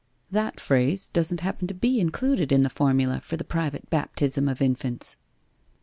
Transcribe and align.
''That 0.41 0.59
phrase 0.59 1.09
doesn't 1.09 1.41
happen 1.41 1.67
to 1.67 1.75
be 1.75 1.99
included 1.99 2.51
in 2.51 2.63
the 2.63 2.71
formula 2.71 3.21
for 3.23 3.37
the 3.37 3.43
Private 3.43 3.87
Baptism 3.91 4.49
of 4.49 4.59
Infants.' 4.59 5.15